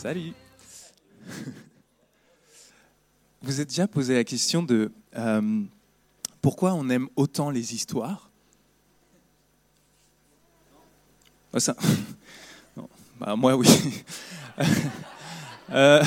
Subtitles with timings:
[0.00, 0.32] Salut.
[3.42, 5.64] Vous êtes déjà posé la question de euh,
[6.40, 8.30] pourquoi on aime autant les histoires?
[11.52, 11.58] Oh.
[13.18, 13.66] Bah, Moi, oui.
[15.70, 16.02] Euh,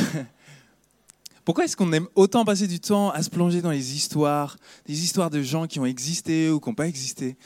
[1.45, 5.03] pourquoi est-ce qu'on aime autant passer du temps à se plonger dans les histoires, des
[5.03, 7.37] histoires de gens qui ont existé ou qui n'ont pas existé?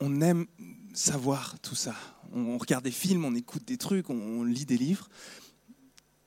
[0.00, 0.46] On aime
[0.94, 1.94] savoir tout ça.
[2.32, 5.10] On, regarde des films, on écoute des trucs, on lit des livres,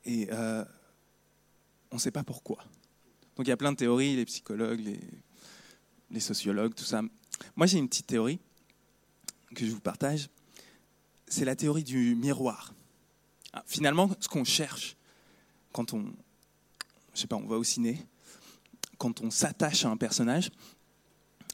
[0.08, 0.64] et euh,
[1.92, 2.58] on ne sait pas pourquoi.
[3.36, 4.80] Donc il y a plein de théories, les psychologues,
[6.10, 7.02] les, sociologues, tout ça.
[7.56, 8.40] Moi j'ai une petite théorie
[9.54, 10.30] que je vous partage.
[11.28, 12.74] C'est la théorie du miroir.
[13.54, 14.96] Ah, Finalement, ce qu'on cherche
[15.74, 16.06] quand on,
[17.14, 18.04] je sais pas, on va au ciné,
[18.98, 20.50] quand on s'attache à un personnage,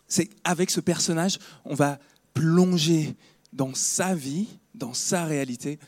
[0.08, 2.00] c'est avec ce personnage, on va
[2.34, 3.16] plonger
[3.52, 5.80] dans sa vie, dans sa réalité,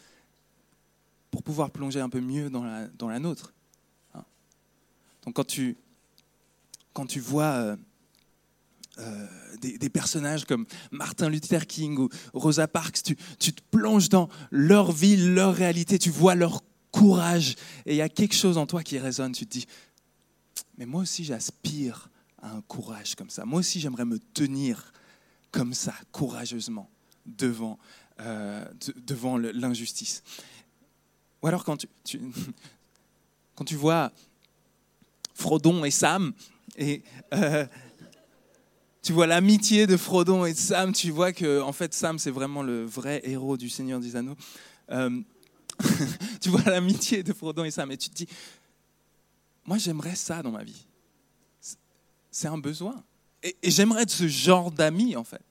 [1.36, 3.54] pour pouvoir plonger un peu mieux dans la, dans la nôtre.
[4.14, 4.24] Hein.
[5.26, 5.76] Donc quand tu,
[6.94, 7.76] quand tu vois euh,
[9.00, 9.28] euh,
[9.60, 14.94] des, personnages comme Martin Luther King ou Rosa Parks, tu, tu te plonges dans leur
[14.94, 18.82] vie, leur réalité, tu vois leur courage, et il y a quelque chose en toi
[18.82, 19.66] qui résonne, tu te dis,
[20.78, 22.10] mais moi aussi j'aspire
[22.42, 24.94] à un courage comme ça, moi aussi j'aimerais me tenir
[25.52, 26.90] comme ça, courageusement,
[27.26, 27.78] devant,
[28.22, 30.24] euh, de- devant l'injustice.
[31.46, 32.20] Ou alors quand tu,
[33.56, 34.12] quand tu vois
[35.36, 36.34] Frodon et Sam,
[36.76, 37.04] et
[37.36, 37.68] euh,
[39.04, 42.32] tu vois l'amitié de Frodon et de Sam, tu vois que en fait Sam c'est
[42.32, 44.36] vraiment le vrai héros du Seigneur des Anneaux.
[44.90, 45.22] Euh,
[46.42, 48.28] tu vois l'amitié de Frodon et Sam et tu te dis,
[49.66, 50.88] moi j'aimerais ça dans ma vie.
[52.32, 53.04] C'est- un besoin.
[53.44, 55.44] Et, et j'aimerais être ce genre d'ami en fait.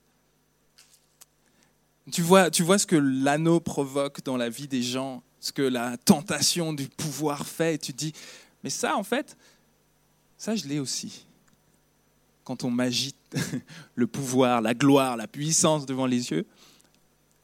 [2.10, 5.60] Tu vois, tu vois ce que l'anneau provoque dans la vie des gens, ce que
[5.60, 8.14] la tentation du pouvoir fait, et tu te dis,
[8.62, 9.36] mais ça en fait,
[10.38, 11.26] ça je l'ai aussi.
[12.44, 13.14] Quand on m'agite
[13.94, 16.46] le pouvoir, la gloire, la puissance devant les yeux,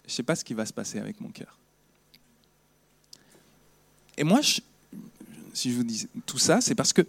[0.07, 1.59] je ne sais pas ce qui va se passer avec mon cœur.
[4.17, 4.41] Et moi,
[5.53, 7.07] si je vous dis tout ça, c'est parce que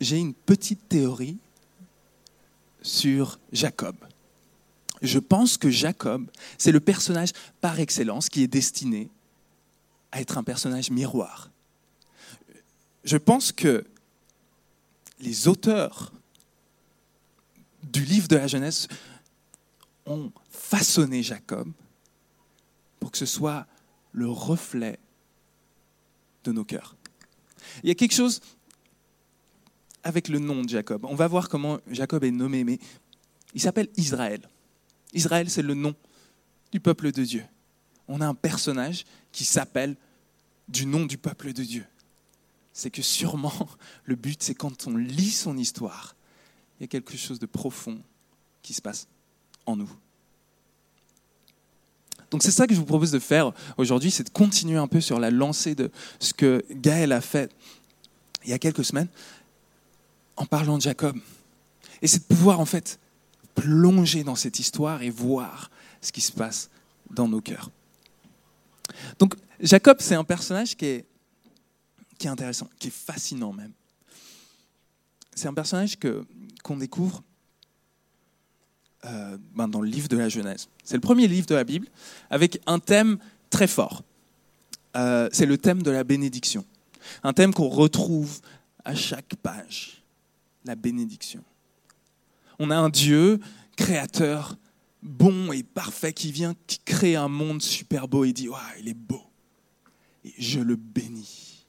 [0.00, 1.36] j'ai une petite théorie
[2.82, 3.94] sur Jacob.
[5.00, 7.30] Je pense que Jacob, c'est le personnage
[7.60, 9.08] par excellence qui est destiné
[10.12, 11.50] à être un personnage miroir.
[13.04, 13.84] Je pense que
[15.18, 16.12] les auteurs
[17.82, 18.86] du livre de la Genèse
[20.06, 21.70] ont façonné Jacob
[23.00, 23.66] pour que ce soit
[24.12, 24.98] le reflet
[26.44, 26.96] de nos cœurs.
[27.82, 28.40] Il y a quelque chose
[30.04, 31.04] avec le nom de Jacob.
[31.04, 32.78] On va voir comment Jacob est nommé, mais
[33.54, 34.48] il s'appelle Israël.
[35.12, 35.94] Israël, c'est le nom
[36.70, 37.44] du peuple de Dieu.
[38.08, 39.96] On a un personnage qui s'appelle
[40.68, 41.84] du nom du peuple de Dieu.
[42.72, 43.68] C'est que sûrement,
[44.04, 46.16] le but, c'est quand on lit son histoire,
[46.78, 48.00] il y a quelque chose de profond
[48.62, 49.06] qui se passe
[49.66, 49.90] en nous.
[52.30, 55.02] Donc c'est ça que je vous propose de faire aujourd'hui, c'est de continuer un peu
[55.02, 57.52] sur la lancée de ce que Gaël a fait
[58.44, 59.08] il y a quelques semaines
[60.36, 61.16] en parlant de Jacob.
[62.00, 62.98] Et c'est de pouvoir en fait
[63.54, 65.70] plonger dans cette histoire et voir
[66.00, 66.70] ce qui se passe
[67.10, 67.70] dans nos cœurs.
[69.18, 71.06] Donc Jacob, c'est un personnage qui est,
[72.18, 73.72] qui est intéressant, qui est fascinant même.
[75.34, 76.24] C'est un personnage que,
[76.62, 77.22] qu'on découvre
[79.04, 80.68] euh, ben, dans le livre de la Genèse.
[80.84, 81.88] C'est le premier livre de la Bible
[82.30, 83.18] avec un thème
[83.50, 84.02] très fort.
[84.96, 86.64] Euh, c'est le thème de la bénédiction.
[87.22, 88.40] Un thème qu'on retrouve
[88.84, 90.02] à chaque page,
[90.64, 91.42] la bénédiction.
[92.58, 93.40] On a un Dieu
[93.76, 94.56] créateur
[95.02, 98.88] bon et parfait qui vient, qui crée un monde super beau et dit Waouh, il
[98.88, 99.22] est beau.
[100.24, 101.66] Et je le bénis.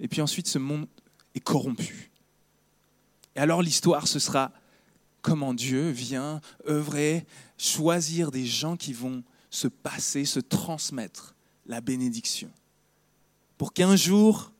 [0.00, 0.86] Et puis ensuite, ce monde
[1.34, 2.10] est corrompu.
[3.36, 4.52] Et alors, l'histoire, ce sera
[5.22, 7.26] comment Dieu vient œuvrer,
[7.58, 11.34] choisir des gens qui vont se passer, se transmettre
[11.66, 12.50] la bénédiction.
[13.58, 14.52] Pour qu'un jour,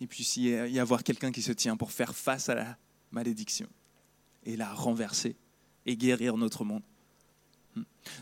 [0.00, 2.76] il puisse y avoir quelqu'un qui se tient pour faire face à la
[3.12, 3.68] malédiction
[4.44, 5.36] et la renverser
[5.84, 6.82] et guérir notre monde.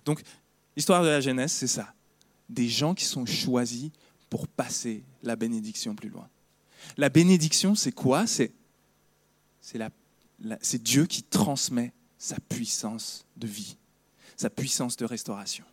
[0.05, 0.23] Donc,
[0.77, 1.95] l'histoire de la Genèse, c'est ça.
[2.49, 3.91] Des gens qui sont choisis
[4.31, 6.29] pour passer la bénédiction plus loin.
[6.97, 8.27] La bénédiction, c'est quoi?
[8.27, 8.53] C'est
[10.83, 13.77] Dieu qui transmet sa puissance de vie,
[14.37, 15.65] sa puissance de restauration.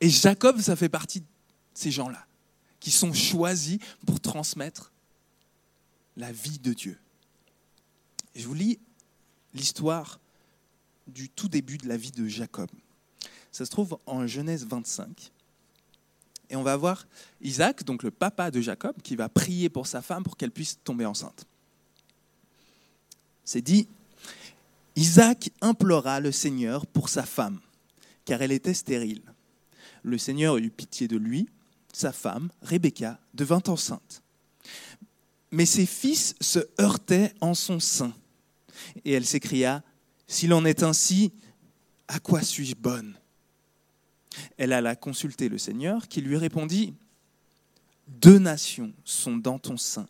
[0.00, 1.26] Et Jacob, ça fait partie de
[1.74, 2.26] ces gens-là,
[2.78, 4.92] qui sont choisis pour transmettre
[6.16, 6.98] la vie de Dieu.
[8.34, 8.78] Je vous lis
[9.52, 10.20] l'histoire
[11.10, 12.68] du tout début de la vie de Jacob.
[13.52, 15.32] Ça se trouve en Genèse 25.
[16.50, 17.06] Et on va voir
[17.40, 20.78] Isaac, donc le papa de Jacob, qui va prier pour sa femme pour qu'elle puisse
[20.82, 21.46] tomber enceinte.
[23.44, 23.88] C'est dit,
[24.96, 27.60] Isaac implora le Seigneur pour sa femme,
[28.24, 29.22] car elle était stérile.
[30.02, 31.48] Le Seigneur eut pitié de lui,
[31.92, 34.22] sa femme, Rebecca, devint enceinte.
[35.50, 38.12] Mais ses fils se heurtaient en son sein.
[39.04, 39.82] Et elle s'écria,
[40.30, 41.32] S'il en est ainsi,
[42.06, 43.16] à quoi suis-je bonne?
[44.58, 46.94] Elle alla consulter le Seigneur, qui lui répondit,
[48.06, 50.06] Deux nations sont dans ton sein,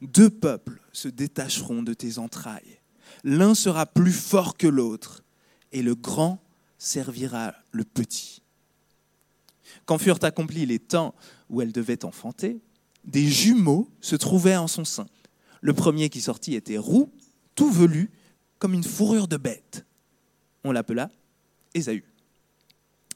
[0.00, 2.80] deux peuples se détacheront de tes entrailles.
[3.24, 5.22] L'un sera plus fort que l'autre,
[5.70, 6.42] et le grand
[6.78, 8.40] servira le petit.
[9.84, 11.14] Quand furent accomplis les temps
[11.50, 12.62] où elle devait enfanter,
[13.04, 15.08] des jumeaux se trouvaient en son sein.
[15.60, 17.12] Le premier qui sortit était roux,
[17.54, 18.10] tout velu,
[18.62, 19.84] comme une fourrure de bête.
[20.62, 21.10] On l'appela
[21.74, 22.04] Ésaü.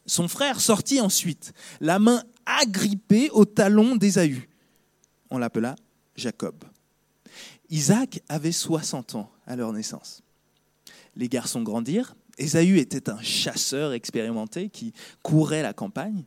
[0.05, 4.49] Son frère sortit ensuite, la main agrippée au talon d'Ésaü.
[5.31, 5.77] On l'appela
[6.17, 6.65] Jacob.
[7.71, 10.25] Isaac avait 60 ans à leur naissance.
[11.15, 12.17] Les garçons grandirent.
[12.39, 16.25] Ésaü était un chasseur expérimenté qui courait la campagne.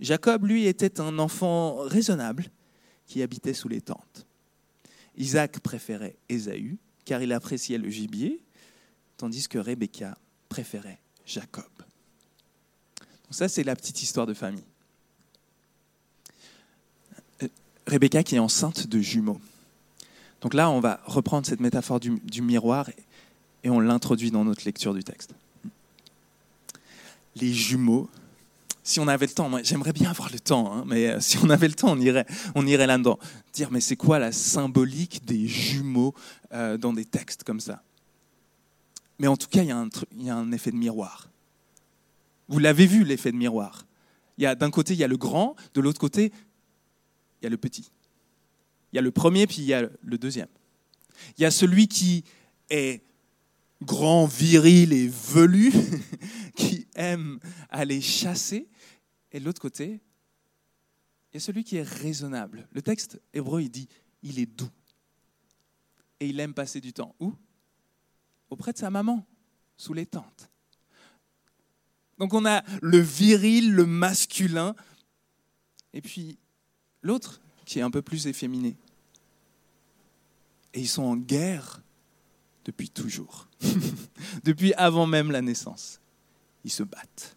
[0.00, 2.46] Jacob, lui, était un enfant raisonnable
[3.04, 4.26] qui habitait sous les tentes.
[5.14, 8.40] Isaac préférait Ésaü car il appréciait le gibier,
[9.16, 10.16] tandis que Rebecca
[10.48, 11.64] préférait Jacob.
[12.98, 14.64] Donc ça, c'est la petite histoire de famille.
[17.42, 17.48] Euh,
[17.86, 19.40] Rebecca qui est enceinte de jumeaux.
[20.40, 22.90] Donc là, on va reprendre cette métaphore du, du miroir
[23.62, 25.34] et on l'introduit dans notre lecture du texte.
[27.36, 28.10] Les jumeaux,
[28.86, 31.48] si on avait le temps, j'aimerais bien avoir le temps, hein, mais euh, si on
[31.48, 33.18] avait le temps, on irait, on irait là-dedans.
[33.54, 36.14] Dire, mais c'est quoi la symbolique des jumeaux
[36.52, 37.82] euh, dans des textes comme ça?
[39.18, 41.30] Mais en tout cas, il y, y a un effet de miroir.
[42.48, 43.86] Vous l'avez vu, l'effet de miroir.
[44.36, 46.30] D'un côté, il y a le grand, de l'autre côté,
[47.40, 47.90] il y a le petit.
[48.92, 50.48] Il y a le premier, puis il y a le deuxième.
[51.38, 52.24] Il y a celui qui
[52.68, 53.02] est
[53.82, 55.72] grand, viril et velu,
[56.54, 57.38] qui aime
[57.70, 58.66] aller chasser,
[59.34, 60.00] et de l'autre côté,
[61.32, 62.68] il y a celui qui est raisonnable.
[62.70, 63.88] Le texte hébreu, il dit,
[64.22, 64.70] il est doux.
[66.20, 67.16] Et il aime passer du temps.
[67.18, 67.34] Où?
[68.48, 69.26] Auprès de sa maman,
[69.76, 70.48] sous les tentes.
[72.18, 74.76] Donc on a le viril, le masculin,
[75.92, 76.38] et puis
[77.02, 78.76] l'autre qui est un peu plus efféminé.
[80.74, 81.82] Et ils sont en guerre
[82.64, 83.48] depuis toujours,
[84.44, 86.00] depuis avant même la naissance.
[86.62, 87.36] Ils se battent.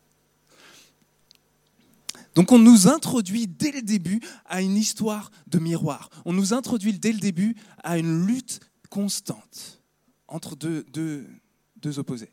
[2.38, 6.12] Donc on nous introduit dès le début à une histoire de miroir.
[6.24, 8.60] On nous introduit dès le début à une lutte
[8.92, 9.82] constante
[10.28, 11.26] entre deux,
[11.98, 12.30] opposés.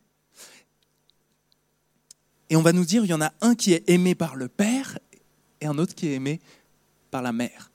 [2.50, 4.48] Et on va nous dire, il y en a un qui est aimé par le
[4.48, 4.98] père
[5.62, 6.38] et un autre qui est aimé
[7.10, 7.70] par la mère.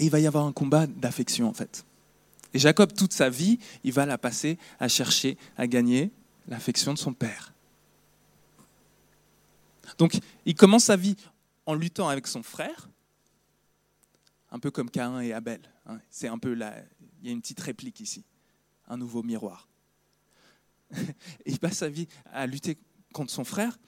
[0.00, 1.84] Et il va y avoir un combat d'affection en fait.
[2.52, 6.10] Et Jacob, toute sa vie, il va la passer à chercher à gagner
[6.48, 7.51] l'affection de son père.
[9.98, 11.16] Donc, il commence sa vie
[11.66, 12.88] en luttant avec son frère,
[14.50, 15.60] un peu comme Caïn et Abel.
[15.86, 15.98] Hein.
[16.10, 16.74] C'est un peu là,
[17.20, 18.24] il y a une petite réplique ici,
[18.88, 19.68] un nouveau miroir.
[21.46, 22.78] il passe sa vie à lutter
[23.12, 23.78] contre son frère.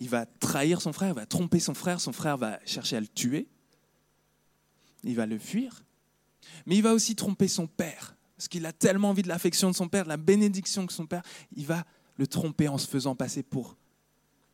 [0.00, 3.00] Il va trahir son frère, il va tromper son frère, son frère va chercher à
[3.00, 3.48] le tuer.
[5.04, 5.84] Il va le fuir.
[6.66, 9.74] Mais il va aussi tromper son père, parce qu'il a tellement envie de l'affection de
[9.74, 11.22] son père, de la bénédiction de son père,
[11.56, 11.84] il va
[12.16, 13.76] le tromper en se faisant passer pour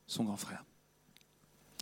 [0.06, 0.64] son grand frère.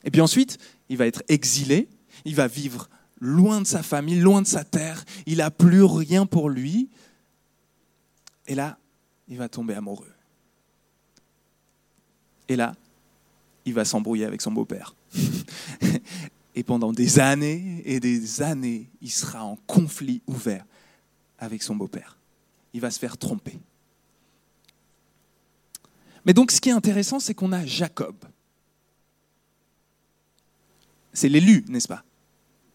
[0.09, 0.57] Et puis ensuite,
[0.89, 1.87] il va être exilé,
[2.25, 2.89] il va vivre
[3.21, 6.89] loin de sa famille, loin de sa terre, il n'a plus rien pour lui.
[8.47, 8.79] Et là,
[9.29, 10.11] il va tomber amoureux.
[12.49, 12.75] Et là,
[13.67, 14.95] il va s'embrouiller avec son beau-père.
[16.55, 20.65] Et pendant des années et des années, il sera en conflit ouvert
[21.39, 22.17] avec son beau-père.
[22.73, 23.59] Il va se faire tromper.
[26.25, 28.17] Mais donc ce qui est intéressant, c'est qu'on a Jacob.
[31.19, 32.05] C'est l'élu, n'est-ce pas?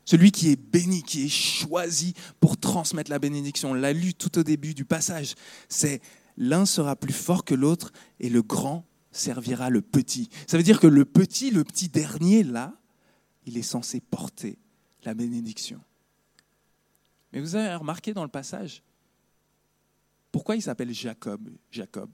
[0.03, 3.71] Celui qui est béni, qui est choisi pour transmettre la bénédiction.
[3.71, 5.35] On l'a lu tout au début du passage.
[5.69, 6.01] C'est
[6.35, 10.27] l'un sera plus fort que l'autre et le grand servira le petit.
[10.45, 12.75] Ça veut dire que le petit, le petit dernier, là,
[13.45, 14.59] il est censé porter
[15.05, 15.79] la bénédiction.
[17.31, 18.83] Mais vous avez remarqué dans le passage,
[20.33, 22.09] pourquoi il s'appelle Jacob Jacob?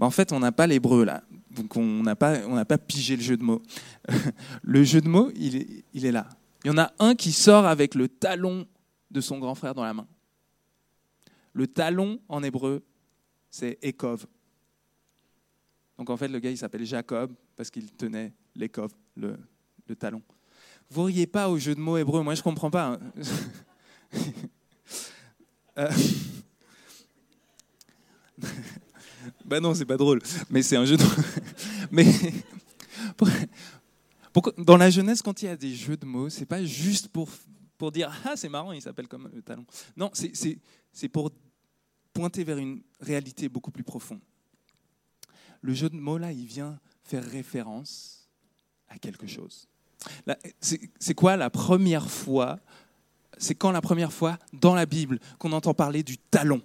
[0.00, 3.36] En fait, on n'a pas l'hébreu là, donc on n'a pas, pas pigé le jeu
[3.36, 3.62] de mots.
[4.62, 5.56] le jeu de mots, il
[6.04, 6.28] est, là.
[6.64, 8.66] Il y en a un qui sort avec le talon
[9.10, 10.06] de son grand frère dans la main.
[11.52, 12.82] Le talon en hébreu,
[13.50, 14.26] c'est Ekov.
[15.98, 19.36] Donc en fait, le gars, il s'appelle Jacob parce qu'il tenait l'écove, le,
[19.98, 20.22] talon.
[20.88, 22.92] Vous riez pas au jeu de mots hébreu, moi je comprends pas.
[22.92, 23.00] Hein.
[25.78, 25.90] euh...
[29.44, 31.04] ben non, c'est pas drôle, mais c'est un jeu de
[31.90, 32.06] mais
[34.58, 37.28] dans la jeunesse, quand il y a des jeux de mots, c'est pas juste pour,
[37.76, 39.64] pour dire ah c'est marrant, il s'appelle comme le talon.
[39.96, 41.30] Non, c'est pour
[42.12, 44.20] pointer vers une réalité beaucoup plus profonde.
[45.62, 48.28] Le jeu de mots là, il vient faire référence
[48.88, 49.68] à quelque chose.
[50.60, 52.58] C'est quoi la première fois
[53.36, 56.62] C'est quand la première fois dans la Bible qu'on entend parler du talon?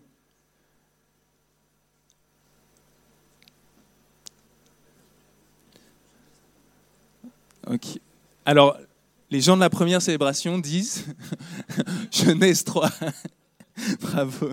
[8.45, 8.77] Alors,
[9.29, 11.05] les gens de la première célébration disent
[12.11, 12.89] Genèse 3.
[14.01, 14.49] Bravo.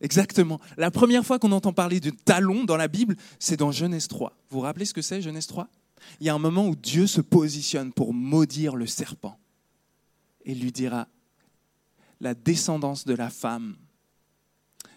[0.00, 0.60] Exactement.
[0.76, 4.36] La première fois qu'on entend parler de talon dans la Bible, c'est dans Genèse 3.
[4.50, 5.68] Vous vous rappelez ce que c'est, Genèse 3
[6.20, 9.38] Il y a un moment où Dieu se positionne pour maudire le serpent
[10.44, 11.08] et lui dira
[12.20, 13.76] La descendance de la femme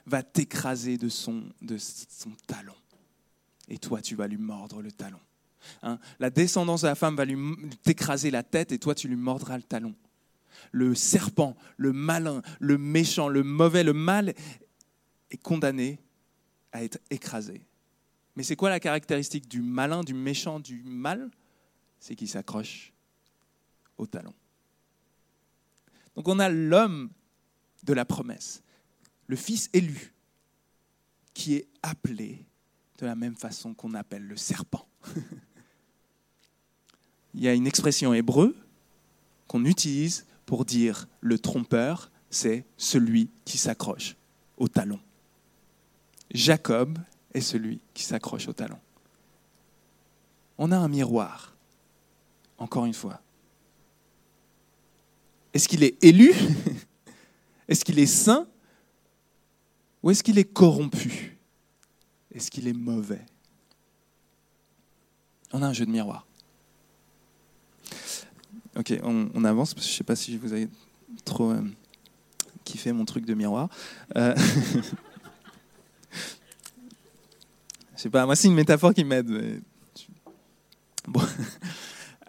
[0.06, 2.76] va t'écraser de son, de son talon.
[3.70, 5.20] Et toi, tu vas lui mordre le talon.
[5.82, 6.00] Hein.
[6.20, 7.38] la descendance de la femme va lui
[7.84, 9.96] t'écraser la tête et toi tu lui mordras le talon.
[10.72, 14.34] Le serpent, le malin, le méchant, le mauvais, le mal
[15.30, 16.00] est condamné
[16.72, 17.62] à être écrasé.
[18.36, 21.30] Mais c'est quoi la caractéristique du malin, du méchant, du mal?
[22.00, 22.94] C'est qu'il s'accroche
[23.98, 24.34] au talon.
[26.16, 27.10] Donc on a l'homme
[27.84, 28.64] de la promesse,
[29.28, 30.14] le fils élu,
[31.34, 32.46] qui est appelé
[33.00, 34.88] de la même façon qu'on appelle le serpent.
[37.34, 38.56] il y a une expression hébreu
[39.48, 44.16] qu'on utilise pour dire le trompeur, c'est celui qui s'accroche
[44.58, 45.00] au talon.
[46.32, 46.98] Jacob
[47.34, 48.80] est celui qui s'accroche au talon.
[50.58, 51.56] On a un miroir,
[52.58, 53.22] encore une fois.
[55.54, 56.34] Est-ce qu'il est élu?
[57.68, 58.48] Est-ce qu'il est saint?
[60.02, 61.38] Ou est-ce qu'il est corrompu?
[62.32, 63.26] Est-ce qu'il est mauvais?
[65.54, 66.28] On a un jeu de miroir.
[68.76, 70.68] Ok, on, avance, parce que je ne sais pas si vous avez
[71.26, 71.62] trop euh,
[72.64, 73.70] kiffé mon truc de miroir.
[74.18, 74.34] Euh...
[77.96, 79.62] je sais pas, moi c'est une métaphore qui m'aide.
[81.08, 81.22] Bon.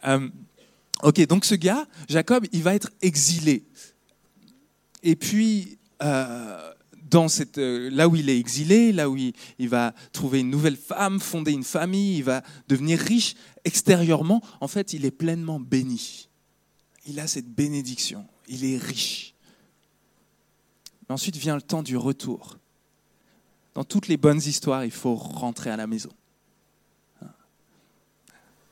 [0.06, 0.28] Euh,
[1.02, 3.64] ok, donc ce gars, Jacob, il va être exilé.
[5.02, 6.74] Et puis, euh,
[7.10, 10.76] dans cette, là où il est exilé, là où il, il, va trouver une nouvelle
[10.76, 13.34] femme, fonder une famille, il va devenir riche
[13.64, 16.28] extérieurement, en fait, il est pleinement béni
[17.06, 19.34] il a cette bénédiction, il est riche.
[21.08, 22.58] Mais ensuite vient le temps du retour.
[23.74, 26.10] Dans toutes les bonnes histoires, il faut rentrer à la maison.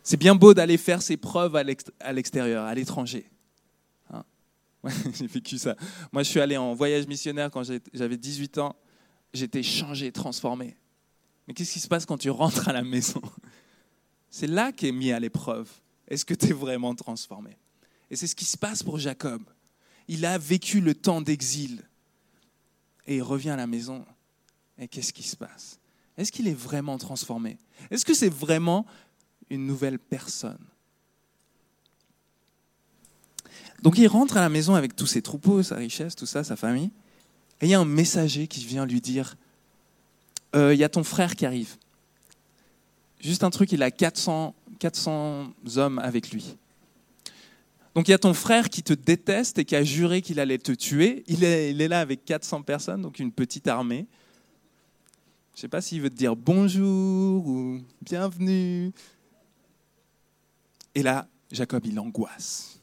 [0.02, 3.30] C'est bien beau d'aller faire ses preuves à l'extérieur, à l'étranger.
[4.10, 4.24] Hein.
[5.14, 5.76] j'ai vécu ça.
[6.12, 7.62] Moi, je suis allé en voyage missionnaire quand
[7.92, 8.74] j'avais 18 ans.
[9.32, 10.76] J'étais changé, transformé.
[11.46, 13.22] Mais qu'est-ce qui se passe quand tu rentres à la maison?
[14.30, 15.70] C'est là qu'est mis à l'épreuve.
[16.08, 17.56] Est-ce que tu es vraiment transformé?
[18.12, 19.42] Et c'est ce qui se passe pour Jacob.
[20.06, 21.82] Il a vécu le temps d'exil.
[23.06, 24.04] Et il revient à la maison.
[24.78, 25.78] Et qu'est-ce qui se passe?
[26.18, 27.56] Est-ce qu'il est vraiment transformé?
[27.90, 28.84] Est-ce que c'est vraiment
[29.48, 30.62] une nouvelle personne?
[33.80, 36.54] Donc il rentre à la maison avec tous ses troupeaux, sa richesse, tout ça, sa
[36.54, 36.90] famille.
[37.62, 39.36] Et il y a un messager qui vient lui dire,
[40.54, 41.76] euh, il y a ton frère qui arrive.
[43.20, 46.58] Juste un truc, il a 400, 400 hommes avec lui.
[47.94, 50.58] Donc il y a ton frère qui te déteste et qui a juré qu'il allait
[50.58, 51.24] te tuer.
[51.26, 54.06] Il est, là avec 400 personnes, donc une petite armée.
[55.52, 58.92] Je ne sais pas s'il veut te dire bonjour ou bienvenue.
[60.94, 62.80] Et là, Jacob, il angoisse.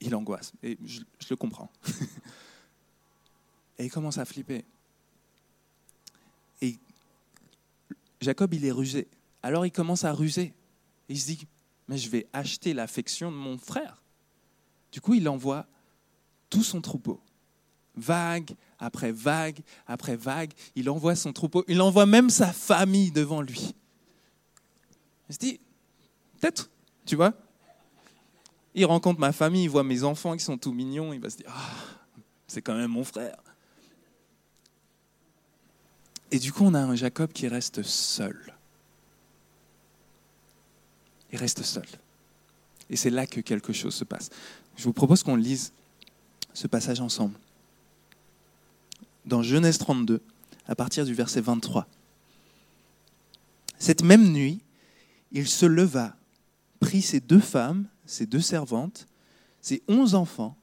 [0.00, 0.52] Il angoisse.
[0.62, 1.70] Et je, je le comprends.
[3.78, 4.64] et il commence à flipper.
[6.62, 6.78] Et
[8.22, 9.08] Jacob, il est rusé.
[9.42, 10.54] Alors il commence à ruser.
[11.10, 11.46] Il se dit,
[11.90, 14.00] mais je vais acheter l'affection de mon frère.
[14.92, 15.66] Du coup, il envoie
[16.48, 17.20] tout son troupeau.
[17.96, 23.42] Vague après vague après vague, il envoie son troupeau, il envoie même sa famille devant
[23.42, 23.74] lui.
[25.28, 25.60] Il se dit,
[26.38, 26.70] peut-être,
[27.06, 27.34] tu vois.
[28.76, 31.38] Il rencontre ma famille, il voit mes enfants qui sont tout mignons, il va se
[31.38, 31.74] dire, ah,
[32.46, 33.36] c'est quand même mon frère.
[36.30, 38.59] Et du coup, on a un Jacob qui reste seul
[41.32, 41.86] il reste seul.
[42.88, 44.30] Et c'est là que quelque chose se passe.
[44.76, 45.72] Je vous propose qu'on lise
[46.52, 47.38] ce passage ensemble.
[49.26, 50.20] Dans Genèse 32,
[50.66, 51.86] à partir du verset 23.
[53.78, 54.60] Cette même nuit,
[55.32, 56.16] il se leva,
[56.80, 59.06] prit ses deux femmes, ses deux servantes,
[59.60, 60.56] ses onze enfants,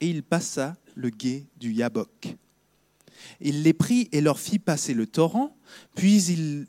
[0.00, 2.36] et il passa le gué du Yabok.
[3.40, 5.56] Il les prit et leur fit passer le torrent,
[5.94, 6.66] puis il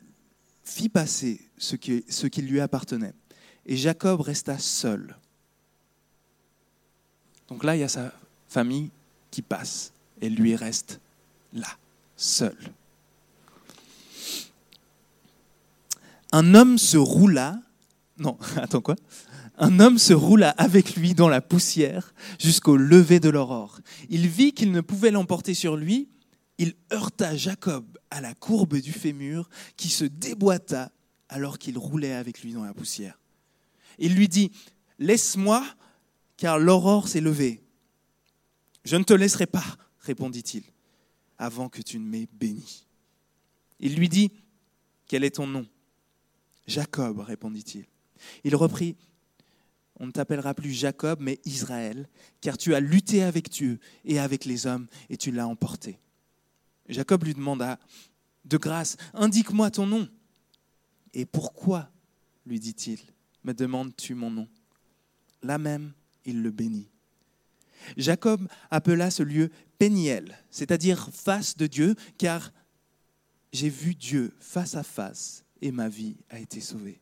[0.68, 3.14] fit passer ce qui, ce qui lui appartenait.
[3.66, 5.16] Et Jacob resta seul.
[7.48, 8.12] Donc là, il y a sa
[8.48, 8.90] famille
[9.30, 11.00] qui passe, et lui reste
[11.52, 11.68] là,
[12.16, 12.56] seul.
[16.32, 17.58] Un homme se roula,
[18.18, 18.96] non, attends quoi?
[19.56, 23.80] Un homme se roula avec lui dans la poussière jusqu'au lever de l'aurore.
[24.08, 26.08] Il vit qu'il ne pouvait l'emporter sur lui.
[26.58, 30.90] Il heurta Jacob à la courbe du fémur qui se déboîta
[31.28, 33.18] alors qu'il roulait avec lui dans la poussière.
[33.98, 34.50] Il lui dit,
[34.98, 35.64] Laisse-moi,
[36.36, 37.62] car l'aurore s'est levée.
[38.84, 40.64] Je ne te laisserai pas, répondit-il,
[41.36, 42.86] avant que tu ne m'aies béni.
[43.78, 44.32] Il lui dit,
[45.06, 45.66] Quel est ton nom?
[46.66, 47.84] Jacob, répondit-il.
[48.44, 48.96] Il reprit,
[50.00, 52.08] On ne t'appellera plus Jacob, mais Israël,
[52.40, 55.98] car tu as lutté avec Dieu et avec les hommes, et tu l'as emporté.
[56.88, 57.78] Jacob lui demanda,
[58.44, 60.08] De grâce, indique-moi ton nom.
[61.12, 61.90] Et pourquoi,
[62.46, 63.00] lui dit-il,
[63.44, 64.48] me demandes-tu mon nom?
[65.42, 65.92] Là même,
[66.24, 66.88] il le bénit.
[67.96, 72.52] Jacob appela ce lieu Péniel, c'est-à-dire face de Dieu, car
[73.52, 77.00] j'ai vu Dieu face à face et ma vie a été sauvée.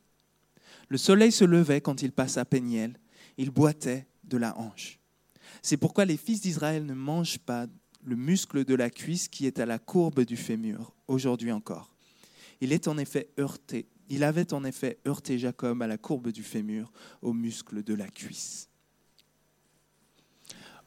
[0.88, 2.99] Le soleil se levait quand il passa Péniel,
[3.37, 5.00] il boitait de la hanche.
[5.62, 7.66] C'est pourquoi les fils d'Israël ne mangent pas
[8.07, 11.91] le muscle de la cuisse qui est à la courbe du fémur, aujourd'hui encore.
[12.61, 16.45] Il est en effet heurté, il avait en effet heurté Jacob à la courbe du
[16.45, 18.69] fémur, au muscle de la cuisse.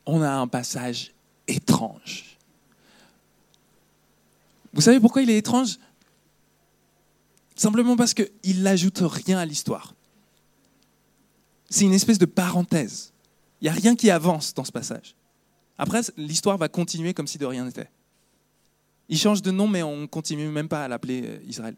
[0.06, 1.14] On a un passage
[1.48, 2.38] étrange.
[4.72, 5.78] Vous savez pourquoi il est étrange?
[7.56, 9.94] Simplement parce qu'il n'ajoute rien à l'histoire.
[11.70, 13.12] C'est une espèce de parenthèse.
[13.60, 15.16] Il n'y a rien qui avance dans ce passage.
[15.80, 17.90] Après, l'histoire va continuer comme si de rien n'était.
[19.08, 21.76] Il change de nom, mais on ne continue même pas à l'appeler euh, Israël.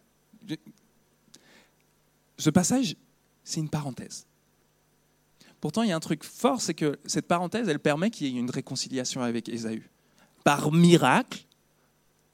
[2.37, 2.97] Ce passage,
[3.43, 4.25] c'est une parenthèse.
[5.61, 8.35] Pourtant, il y a un truc fort, c'est que cette parenthèse, elle permet qu'il y
[8.35, 9.87] ait une réconciliation avec Ésaü.
[10.43, 11.45] Par miracle,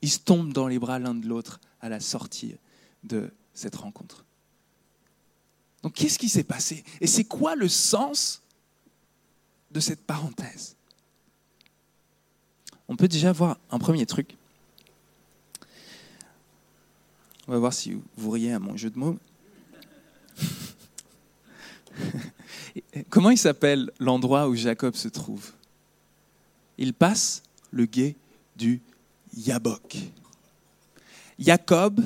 [0.01, 2.55] ils se tombent dans les bras l'un de l'autre à la sortie
[3.03, 4.23] de cette rencontre.
[5.83, 6.85] Donc qu'est-ce qui s'est passé?
[7.01, 8.41] Et c'est quoi le sens
[9.71, 10.76] de cette parenthèse?
[12.87, 14.35] On peut déjà voir un premier truc.
[17.47, 19.17] On va voir si vous riez à mon jeu de mots.
[23.09, 25.51] Comment il s'appelle l'endroit où Jacob se trouve?
[26.77, 28.15] Il passe le gué
[28.55, 28.81] du
[29.35, 29.97] Yabok.
[31.39, 32.01] Jacob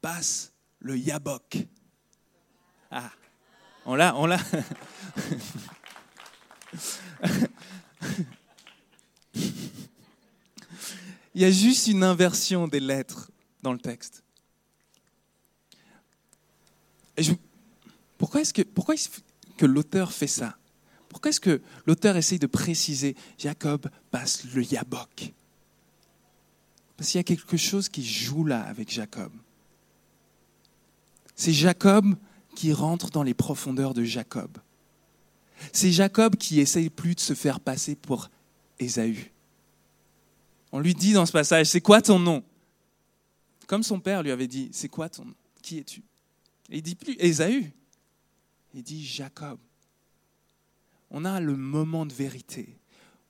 [0.00, 1.58] passe le Yabok.
[2.90, 3.10] Ah,
[3.86, 4.38] on l'a, on l'a.
[11.34, 13.30] Il y a juste une inversion des lettres
[13.62, 14.22] dans le texte.
[18.18, 18.62] pourquoi est-ce que,
[19.56, 20.56] que l'auteur fait ça?
[21.08, 25.32] Pourquoi est-ce que l'auteur essaye de préciser Jacob passe le Yabok?
[26.96, 29.32] Parce qu'il y a quelque chose qui joue là avec Jacob.
[31.34, 32.14] C'est Jacob
[32.54, 34.58] qui rentre dans les profondeurs de Jacob.
[35.72, 38.30] C'est Jacob qui essaye plus de se faire passer pour
[38.78, 39.33] Ésaü.
[40.74, 42.42] On lui dit dans ce passage, c'est quoi ton nom?
[43.68, 45.34] Comme son père lui avait dit, c'est quoi ton nom?
[45.62, 46.02] Qui es-tu?
[46.68, 47.72] Et il dit plus Ésaü.
[48.74, 49.60] Il dit Jacob.
[51.12, 52.76] On a le moment de vérité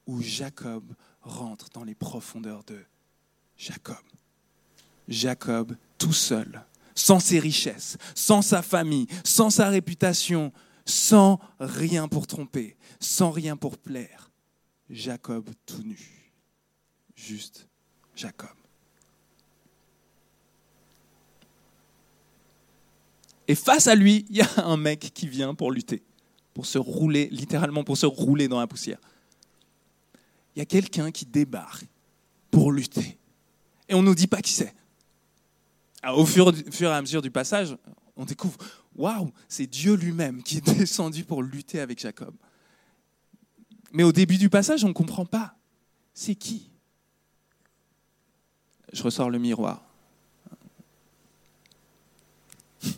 [0.07, 0.85] où Jacob
[1.21, 2.83] rentre dans les profondeurs de
[3.59, 4.03] Jacob.
[5.07, 10.51] Jacob tout seul sans ses richesses, sans sa famille, sans sa réputation,
[10.87, 14.31] sans rien pour tromper, sans rien pour plaire.
[14.89, 16.24] Jacob tout nu.
[17.15, 17.69] Juste
[18.15, 18.49] Jacob.
[23.47, 26.03] Et face à lui, il y a un mec qui vient pour lutter,
[26.55, 28.99] pour se rouler, littéralement pour se rouler dans la poussière.
[30.55, 31.87] Il y a quelqu'un qui débarque
[32.51, 33.19] pour lutter.
[33.89, 34.75] Et on ne nous dit pas qui c'est.
[36.03, 37.77] Ah, au fur, et à mesure du passage,
[38.17, 38.57] on découvre,
[38.95, 42.35] waouh, c'est Dieu lui-même qui est descendu pour lutter avec Jacob.
[43.93, 45.57] Mais au début du passage, on ne comprend pas.
[46.15, 46.71] C'est qui?
[48.95, 49.83] Je ressors le miroir.
[52.83, 52.95] Je ne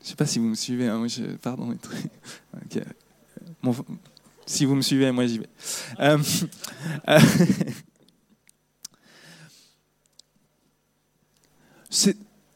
[0.00, 0.88] sais pas si vous me suivez.
[0.88, 1.06] Hein,
[1.42, 1.76] pardon.
[4.46, 5.50] si vous me suivez, moi j'y vais.
[6.00, 6.18] Euh,
[7.08, 7.20] euh,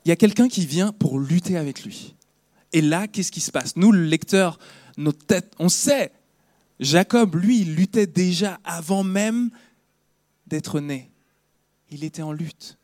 [0.04, 2.14] il y a quelqu'un qui vient pour lutter avec lui.
[2.72, 3.76] Et là, qu'est-ce qui se passe?
[3.76, 4.58] Nous, le lecteur,
[4.96, 6.12] notre tête, on sait.
[6.78, 9.50] Jacob, lui, il luttait déjà avant même
[10.46, 11.10] d'être né.
[11.90, 12.78] Il était en lutte.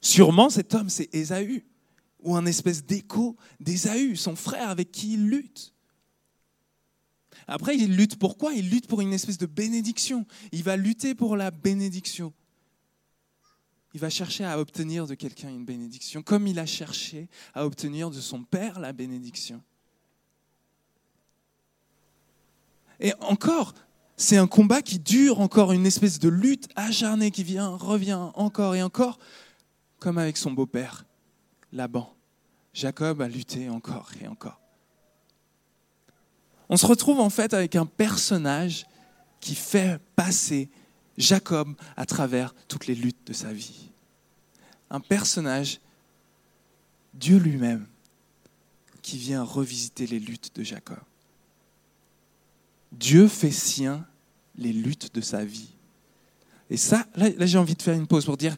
[0.00, 1.64] Sûrement, cet homme, c'est Ésaü,
[2.20, 5.72] ou un espèce d'écho d'Ésaü, son frère avec qui il lutte.
[7.46, 10.26] Après, il lutte pourquoi Il lutte pour une espèce de bénédiction.
[10.52, 12.32] Il va lutter pour la bénédiction.
[13.94, 18.10] Il va chercher à obtenir de quelqu'un une bénédiction, comme il a cherché à obtenir
[18.10, 19.62] de son père la bénédiction.
[23.00, 23.74] Et encore,
[24.18, 28.74] c'est un combat qui dure encore, une espèce de lutte acharnée qui vient, revient encore
[28.74, 29.20] et encore,
[30.00, 31.06] comme avec son beau-père,
[31.72, 32.12] Laban.
[32.74, 34.60] Jacob a lutté encore et encore.
[36.68, 38.86] On se retrouve en fait avec un personnage
[39.40, 40.68] qui fait passer
[41.16, 43.92] Jacob à travers toutes les luttes de sa vie.
[44.90, 45.80] Un personnage,
[47.14, 47.86] Dieu lui-même,
[49.00, 50.98] qui vient revisiter les luttes de Jacob.
[52.90, 54.07] Dieu fait sien
[54.58, 55.70] les luttes de sa vie.
[56.70, 58.56] Et ça, là, j'ai envie de faire une pause pour dire,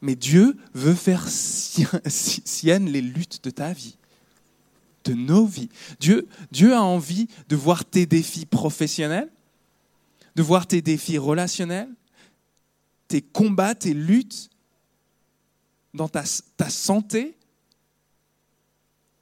[0.00, 1.28] mais Dieu veut faire
[2.08, 3.96] sienne les luttes de ta vie,
[5.04, 5.68] de nos vies.
[6.00, 9.30] Dieu, Dieu a envie de voir tes défis professionnels,
[10.36, 11.90] de voir tes défis relationnels,
[13.08, 14.50] tes combats, tes luttes
[15.92, 16.24] dans ta,
[16.56, 17.36] ta santé,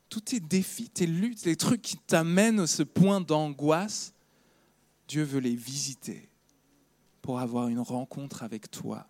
[0.09, 4.12] tous tes défis, tes luttes, les trucs qui t'amènent à ce point d'angoisse,
[5.12, 6.27] Dieu veut les visiter
[7.20, 9.07] pour avoir une rencontre avec toi,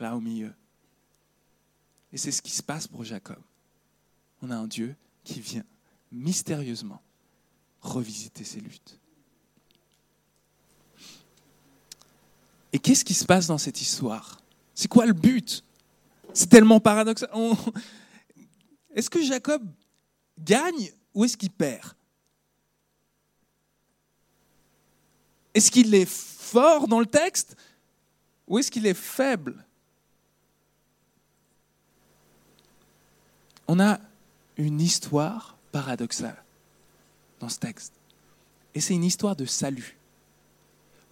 [0.00, 0.54] là au milieu.
[2.14, 3.42] Et c'est ce qui se passe pour Jacob.
[4.40, 5.64] On a un Dieu qui vient
[6.10, 7.02] mystérieusement
[7.82, 8.98] revisiter ses luttes.
[12.72, 14.40] Et qu'est-ce qui se passe dans cette histoire?
[14.74, 15.62] C'est quoi le but?
[16.32, 17.28] C'est tellement paradoxal.
[18.94, 19.62] Est-ce que Jacob
[20.38, 21.92] gagne ou est-ce qu'il perd?
[25.54, 27.56] Est-ce qu'il est fort dans le texte
[28.46, 29.64] ou est-ce qu'il est faible?
[33.66, 33.98] On a
[34.56, 36.42] une histoire paradoxale
[37.40, 37.92] dans ce texte.
[38.74, 39.96] Et c'est une histoire de salut.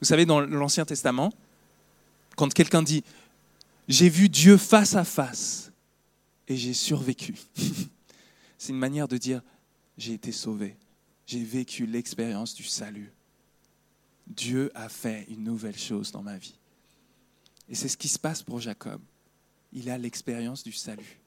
[0.00, 1.32] Vous savez, dans l'Ancien Testament,
[2.36, 3.04] quand quelqu'un dit
[3.88, 5.70] J'ai vu Dieu face à face
[6.48, 7.36] et j'ai survécu,
[8.58, 9.42] c'est une manière de dire
[9.96, 10.76] J'ai été sauvé,
[11.26, 13.12] j'ai vécu l'expérience du salut.
[14.32, 16.58] Dieu a fait une nouvelle chose dans ma vie.
[17.68, 19.00] Et c'est ce qui se passe pour Jacob.
[19.72, 21.20] Il a l'expérience du salut.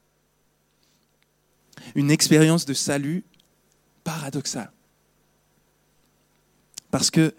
[1.94, 3.24] Une expérience de salut
[4.04, 4.72] paradoxale.
[6.92, 7.36] Parce que,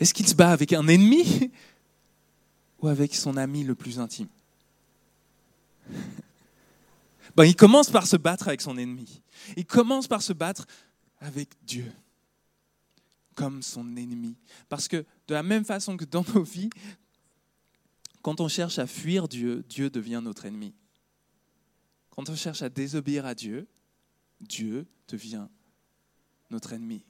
[0.00, 1.50] est-ce qu'il se bat avec un ennemi
[2.80, 4.28] ou avec son ami le plus intime?
[7.36, 9.20] Ben, Il commence par se battre avec son ennemi.
[9.58, 10.66] Il commence par se battre
[11.20, 11.92] avec Dieu
[13.36, 14.34] comme son ennemi.
[14.68, 16.70] Parce que de la même façon que dans nos vies,
[18.22, 20.74] quand on cherche à fuir Dieu, Dieu devient notre ennemi.
[22.10, 23.68] Quand on cherche à désobéir à Dieu,
[24.40, 25.46] Dieu devient
[26.50, 27.04] notre ennemi.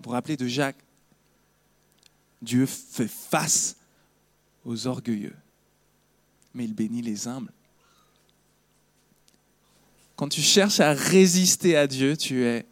[0.00, 0.82] Vous rappelez de Jacques?
[2.40, 3.76] Dieu fait face
[4.64, 5.36] aux orgueilleux,
[6.54, 7.52] mais il bénit les humbles.
[10.14, 12.64] Quand tu cherches à résister à Dieu, tu es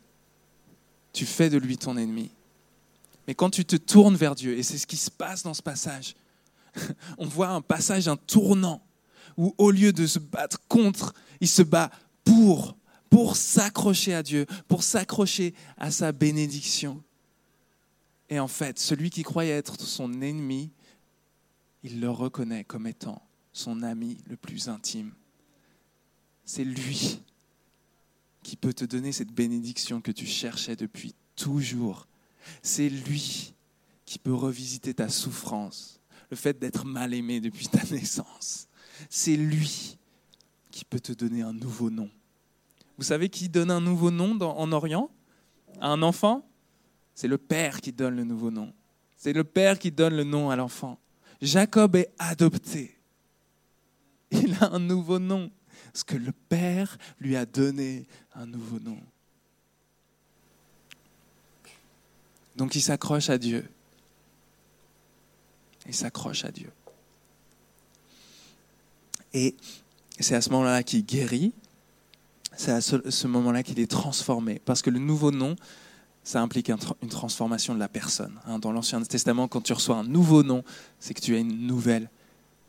[1.12, 2.30] tu fais de lui ton ennemi.
[3.26, 5.62] Mais quand tu te tournes vers Dieu, et c'est ce qui se passe dans ce
[5.62, 6.14] passage,
[7.18, 8.82] on voit un passage, un tournant,
[9.36, 11.90] où au lieu de se battre contre, il se bat
[12.24, 12.76] pour,
[13.10, 17.02] pour s'accrocher à Dieu, pour s'accrocher à sa bénédiction.
[18.28, 20.70] Et en fait, celui qui croyait être son ennemi,
[21.82, 25.12] il le reconnaît comme étant son ami le plus intime.
[26.44, 27.20] C'est lui
[28.42, 32.06] qui peut te donner cette bénédiction que tu cherchais depuis toujours
[32.62, 33.54] c'est lui
[34.04, 38.68] qui peut revisiter ta souffrance, le fait d'être mal aimé depuis ta naissance.
[39.10, 39.98] C'est lui
[40.70, 42.10] qui peut te donner un nouveau nom.
[42.98, 45.10] Vous savez qui donne un nouveau nom en Orient?
[45.80, 46.48] À un enfant?
[47.14, 48.72] C'est le père qui donne le nouveau nom.
[49.16, 50.98] C'est le père qui donne le nom à l'enfant.
[51.40, 52.98] Jacob est adopté.
[54.30, 55.50] Il a un nouveau nom,
[55.92, 58.98] parce que le père lui a donné un nouveau nom.
[62.56, 63.68] Donc il s'accroche à Dieu.
[65.86, 66.70] Il s'accroche à Dieu.
[69.32, 69.54] Et
[70.18, 71.52] c'est à ce moment-là qu'il guérit.
[72.56, 74.60] C'est à ce, moment-là qu'il est transformé.
[74.64, 75.56] Parce que le nouveau nom,
[76.24, 78.40] ça implique une transformation de la personne.
[78.46, 78.58] Hein.
[78.58, 80.64] Dans l'Ancien Testament, quand tu reçois un nouveau nom,
[80.98, 82.08] c'est que tu es une nouvelle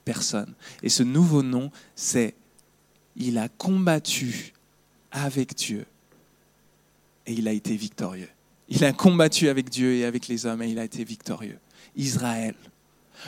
[0.04, 0.54] personne.
[0.84, 2.36] Et ce nouveau nom, c'est
[3.16, 4.54] il a combattu
[5.12, 5.86] avec Dieu
[7.26, 8.30] et il a été victorieux.
[8.70, 11.60] Il a combattu avec Dieu et avec les hommes et il a été victorieux.
[11.96, 12.56] Israël.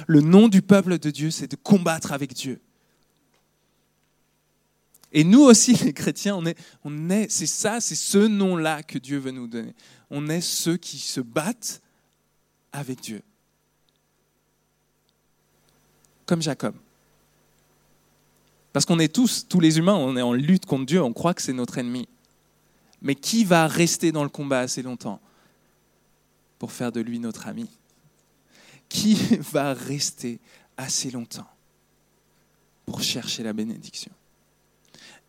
[0.08, 2.60] Le nom du peuple de Dieu, c'est de combattre avec Dieu.
[5.12, 9.00] Et nous aussi, les chrétiens, on est, on est, c'est ça, c'est ce nom-là que
[9.00, 9.74] Dieu veut nous donner.
[10.12, 11.82] On est ceux qui se battent
[12.72, 13.22] avec Dieu.
[16.26, 16.76] Comme Jacob.
[18.72, 21.34] Parce qu'on est tous, tous les humains, on est en lutte contre Dieu, on croit
[21.34, 22.08] que c'est notre ennemi.
[23.02, 25.20] Mais qui va rester dans le combat assez longtemps?
[26.60, 27.68] Pour faire de lui notre ami
[28.88, 30.40] Qui va rester
[30.78, 31.50] assez longtemps
[32.86, 34.12] pour chercher la bénédiction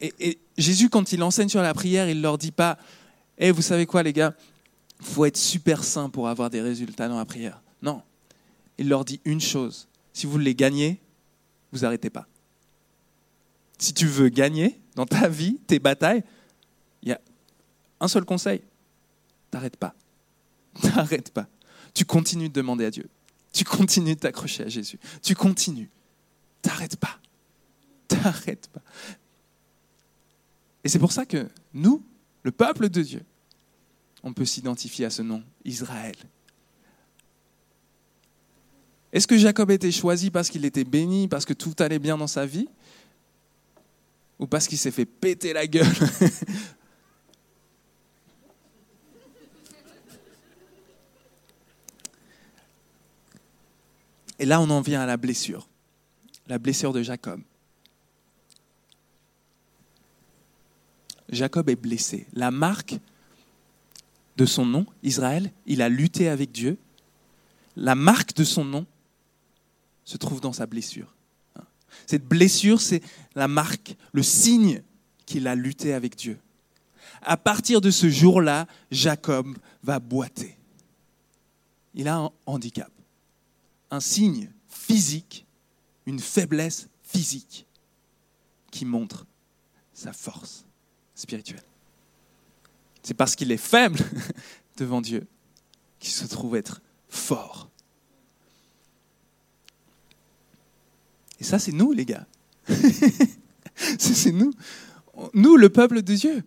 [0.02, 2.78] et, Jésus, quand il enseigne sur la prière, il ne leur dit pas
[3.36, 4.34] Eh, vous savez quoi, les gars
[4.98, 7.62] faut être super saint pour avoir des résultats dans la prière.
[7.82, 8.02] Non.
[8.78, 11.00] Il leur dit une chose si vous voulez gagner,
[11.72, 12.26] vous n'arrêtez pas.
[13.78, 16.24] Si tu veux gagner dans ta vie, tes batailles,
[17.02, 17.20] il y a
[18.00, 18.62] un seul conseil
[19.50, 19.94] t'arrêtes pas.
[20.82, 21.48] T'arrêtes pas.
[21.94, 23.08] Tu continues de demander à Dieu.
[23.52, 24.98] Tu continues de t'accrocher à Jésus.
[25.22, 25.90] Tu continues.
[26.62, 27.18] T'arrêtes pas.
[28.06, 28.82] T'arrêtes pas.
[30.84, 32.04] Et c'est pour ça que nous,
[32.42, 33.22] le peuple de Dieu,
[34.22, 36.16] on peut s'identifier à ce nom, Israël.
[39.12, 42.28] Est-ce que Jacob était choisi parce qu'il était béni, parce que tout allait bien dans
[42.28, 42.68] sa vie
[44.38, 45.86] Ou parce qu'il s'est fait péter la gueule
[54.40, 55.68] Et là, on en vient à la blessure,
[56.46, 57.42] la blessure de Jacob.
[61.28, 62.26] Jacob est blessé.
[62.32, 62.96] La marque
[64.38, 66.78] de son nom, Israël, il a lutté avec Dieu.
[67.76, 68.86] La marque de son nom
[70.06, 71.14] se trouve dans sa blessure.
[72.06, 73.02] Cette blessure, c'est
[73.34, 74.82] la marque, le signe
[75.26, 76.38] qu'il a lutté avec Dieu.
[77.20, 80.56] À partir de ce jour-là, Jacob va boiter.
[81.94, 82.90] Il a un handicap
[83.90, 85.46] un signe physique,
[86.06, 87.66] une faiblesse physique
[88.70, 89.26] qui montre
[89.92, 90.64] sa force
[91.14, 91.62] spirituelle.
[93.02, 93.98] C'est parce qu'il est faible
[94.76, 95.26] devant Dieu
[95.98, 97.68] qu'il se trouve être fort.
[101.38, 102.26] Et ça, c'est nous, les gars.
[103.76, 104.52] c'est nous.
[105.34, 106.44] Nous, le peuple de Dieu.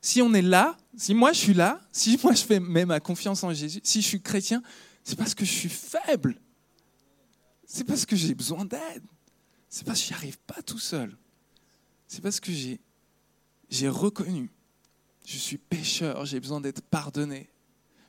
[0.00, 3.42] Si on est là, si moi je suis là, si moi je fais ma confiance
[3.42, 4.62] en Jésus, si je suis chrétien,
[5.04, 6.40] c'est parce que je suis faible.
[7.66, 9.02] C'est parce que j'ai besoin d'aide.
[9.68, 11.16] C'est parce que n'y arrive pas tout seul.
[12.08, 14.50] C'est parce que j'ai reconnu.
[15.26, 17.50] Je suis pécheur, j'ai besoin d'être pardonné.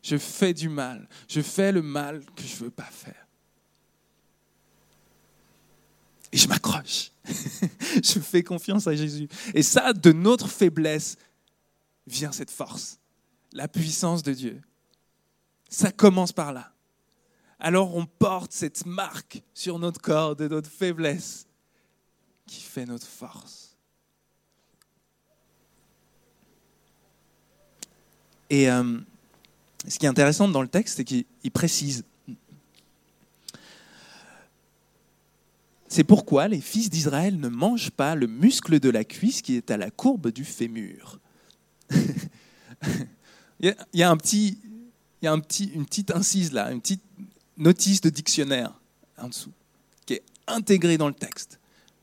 [0.01, 1.09] Je fais du mal.
[1.27, 3.27] Je fais le mal que je ne veux pas faire.
[6.31, 7.11] Et je m'accroche.
[7.25, 9.27] je fais confiance à Jésus.
[9.53, 11.17] Et ça, de notre faiblesse,
[12.07, 12.99] vient cette force,
[13.51, 14.61] la puissance de Dieu.
[15.69, 16.74] Ça commence par là
[17.65, 21.47] alors on porte cette marque sur notre corps de notre faiblesse
[22.45, 23.75] qui fait notre force.
[28.51, 28.99] Et euh,
[29.87, 32.03] ce qui est intéressant dans le texte, c'est qu'il précise.
[35.87, 39.71] C'est pourquoi les fils d'Israël ne mangent pas le muscle de la cuisse qui est
[39.71, 41.19] à la courbe du fémur.
[43.59, 44.19] il y a une
[45.41, 47.01] petite incise là, une petite
[47.57, 48.73] notice de dictionnaire
[49.17, 49.51] en dessous,
[50.05, 51.59] qui est intégrée dans le texte,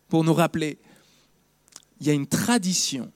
[0.09, 0.79] pour nous rappeler,
[2.01, 3.12] il y a une tradition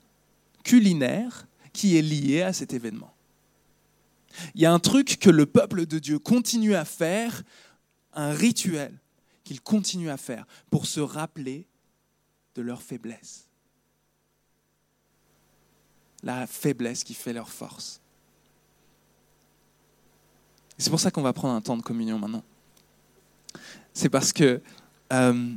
[0.64, 3.12] culinaire qui est liée à cet événement.
[4.54, 7.42] Il y a un truc que le peuple de Dieu continue à faire,
[8.12, 8.98] un rituel
[9.44, 11.66] qu'il continue à faire pour se rappeler
[12.54, 13.46] de leur faiblesse.
[16.22, 18.00] La faiblesse qui fait leur force.
[20.78, 22.42] C'est pour ça qu'on va prendre un temps de communion maintenant.
[23.94, 24.60] C'est parce que
[25.12, 25.54] euh,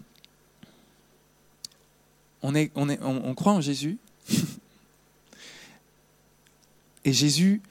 [2.42, 3.98] on, croit en Jésus.
[7.06, 7.62] Et Jésus,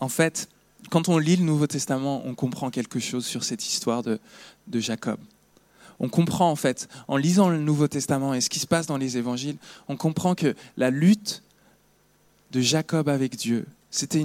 [0.00, 0.48] en fait,
[0.90, 4.18] quand on lit le Nouveau Testament, on comprend quelque chose sur cette histoire de,
[4.72, 5.20] Jacob.
[6.00, 8.96] On comprend en fait, en lisant le Nouveau Testament et ce qui se passe dans
[8.96, 9.56] les évangiles,
[9.88, 11.42] on comprend que la lutte
[12.52, 14.24] de Jacob avec Dieu, c'était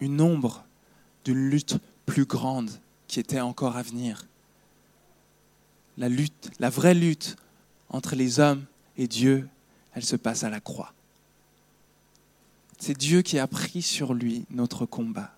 [0.00, 0.64] une ombre
[1.24, 2.70] d'une lutte plus grande
[3.08, 4.26] qui était encore à venir.
[5.96, 7.36] La lutte, la vraie lutte
[7.88, 8.64] entre les hommes
[8.96, 9.48] et Dieu,
[9.92, 10.92] elle se passe à la croix.
[12.78, 15.32] C'est Dieu qui a pris sur lui notre combat.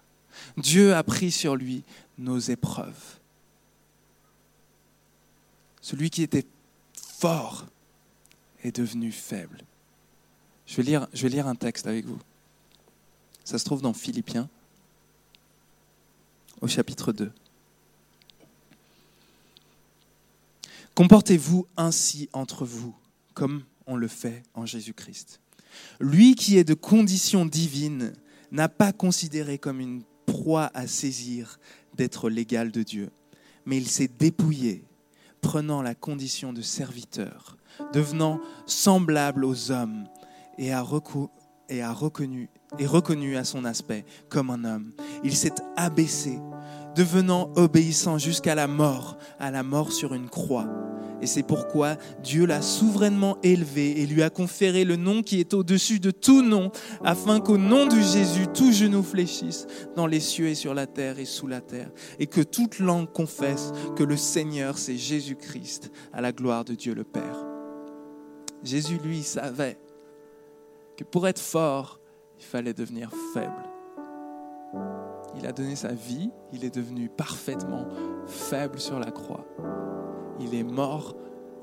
[0.57, 1.85] Dieu a pris sur lui
[2.19, 3.19] nos épreuves.
[5.81, 6.47] Celui qui était
[6.95, 7.67] fort
[8.65, 9.61] est devenu faible.
[10.67, 12.19] Je vais lire, un texte avec vous.
[13.45, 14.49] Ça se trouve dans Philippiens,
[16.61, 17.33] au chapitre 2.
[20.95, 22.95] Comportez-vous ainsi entre vous,
[23.35, 25.41] comme on le fait en Jésus-Christ.
[26.01, 28.15] Lui qui est de condition divine
[28.51, 31.59] n'a pas considéré comme une proie à saisir
[31.95, 33.11] d'être l'égal de Dieu,
[33.67, 34.85] mais il s'est dépouillé,
[35.41, 37.57] prenant la condition de serviteur,
[37.93, 40.07] devenant semblable aux hommes
[40.59, 40.85] et a,
[41.69, 44.93] et a reconnu, et reconnu à son aspect comme un homme.
[45.25, 46.39] Il s'est abaissé,
[46.95, 50.69] devenant obéissant jusqu'à la mort, à la mort sur une croix.
[51.23, 55.55] Et c'est pourquoi Dieu l'a souverainement élevé et lui a conféré le nom qui est
[55.55, 56.71] au-dessus de tout nom,
[57.03, 61.19] afin qu'au nom de Jésus, tout genou fléchisse dans les cieux et sur la terre
[61.19, 66.21] et sous la terre, et que toute langue confesse que le Seigneur, c'est Jésus-Christ, à
[66.21, 67.45] la gloire de Dieu le Père.
[68.63, 69.79] Jésus, lui, savait
[70.97, 72.01] que pour être fort,
[72.47, 73.53] fallait devenir faible.
[75.39, 77.87] Il a donné sa vie, il est devenu parfaitement
[78.27, 79.45] faible sur la croix
[80.41, 81.17] il est mort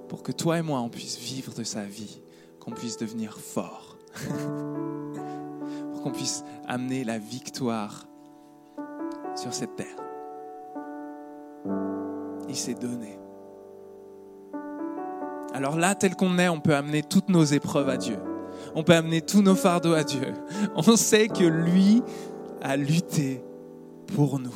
[0.08, 2.22] pour que toi et moi, on puisse vivre de sa vie,
[2.60, 3.98] qu'on puisse devenir fort,
[5.92, 8.06] pour qu'on puisse amener la victoire
[9.36, 9.88] sur cette terre.
[12.48, 13.18] Il s'est donné.
[15.54, 18.18] Alors là, tel qu'on est, on peut amener toutes nos épreuves à Dieu.
[18.76, 20.34] On peut amener tous nos fardeaux à Dieu.
[20.76, 22.02] On sait que lui
[22.62, 23.44] a lutté
[24.16, 24.56] pour nous.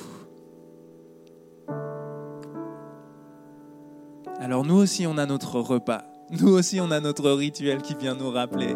[4.39, 6.03] Alors nous aussi, on a notre repas.
[6.29, 8.75] Nous aussi, on a notre rituel qui vient nous rappeler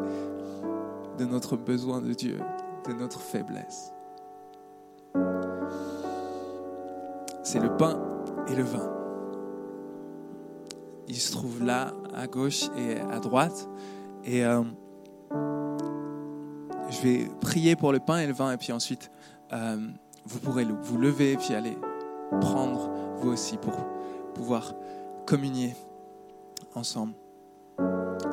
[1.17, 2.39] de notre besoin de Dieu,
[2.87, 3.93] de notre faiblesse.
[7.43, 7.99] C'est le pain
[8.47, 8.89] et le vin.
[11.07, 13.67] Il se trouve là, à gauche et à droite.
[14.23, 14.61] Et euh,
[16.91, 19.09] je vais prier pour le pain et le vin, et puis ensuite,
[19.53, 19.77] euh,
[20.25, 21.77] vous pourrez vous lever et puis aller
[22.41, 23.73] prendre vous aussi pour
[24.33, 24.75] pouvoir
[25.25, 25.75] communier
[26.75, 27.13] ensemble.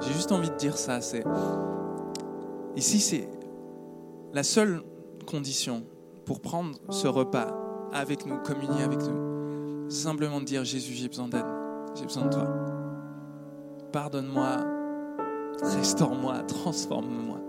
[0.01, 1.01] J'ai juste envie de dire ça.
[1.01, 1.25] C'est
[2.77, 3.29] ici, c'est
[4.33, 4.83] la seule
[5.27, 5.85] condition
[6.27, 7.49] pour prendre ce repas
[7.93, 9.89] avec nous, communier avec nous.
[9.89, 11.47] C'est simplement dire Jésus, j'ai besoin d'aide,
[11.95, 12.49] j'ai besoin de toi.
[13.93, 14.59] Pardonne-moi,
[15.63, 17.48] restaure-moi, transforme-moi.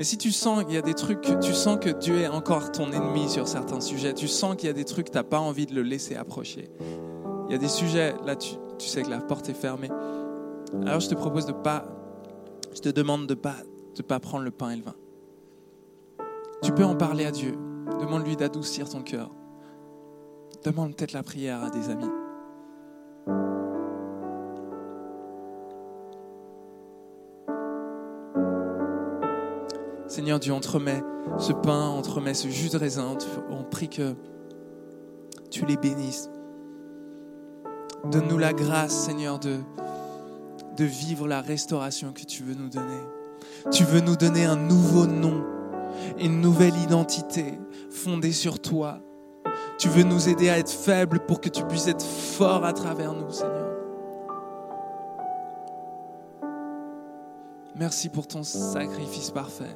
[0.00, 2.72] Mais si tu sens qu'il y a des trucs, tu sens que Dieu est encore
[2.72, 5.38] ton ennemi sur certains sujets, tu sens qu'il y a des trucs, tu n'as pas
[5.38, 6.70] envie de le laisser approcher,
[7.46, 9.90] il y a des sujets, là, tu, sais que la porte est fermée.
[10.86, 11.84] Alors, je te propose de pas,
[12.74, 13.56] je te demande de pas,
[13.94, 14.94] de pas prendre le pain et le vin.
[16.62, 17.52] Tu peux en parler à Dieu.
[18.00, 19.30] Demande-lui d'adoucir ton cœur.
[20.64, 22.08] Demande peut-être la prière à des amis.
[30.20, 31.02] Seigneur Dieu, on te remet
[31.38, 33.16] ce pain, remet ce jus de raisin.
[33.48, 34.14] On prie que
[35.50, 36.28] tu les bénisses.
[38.04, 39.62] Donne-nous la grâce, Seigneur, de
[40.78, 43.00] vivre la restauration que tu veux nous donner.
[43.72, 45.42] Tu veux nous donner un nouveau nom,
[46.18, 48.98] une nouvelle identité fondée sur toi.
[49.78, 53.14] Tu veux nous aider à être faibles pour que tu puisses être fort à travers
[53.14, 53.70] nous, Seigneur.
[57.74, 59.74] Merci pour ton sacrifice parfait.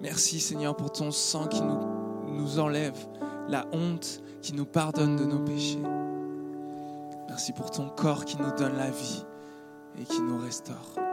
[0.00, 2.96] Merci, Seigneur, pour ton sang qui nous, enlève
[3.48, 5.82] la honte, qui nous pardonne de nos péchés.
[7.28, 9.24] Merci pour ton corps qui nous donne la vie
[9.98, 11.05] et qui nous restaure.